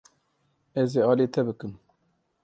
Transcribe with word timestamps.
Ez 0.81 0.91
ê 0.99 1.01
alî 1.11 1.27
te 1.33 1.41
bikim. 1.47 1.73